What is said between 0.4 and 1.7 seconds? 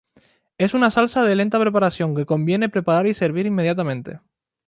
Es una salsa de lenta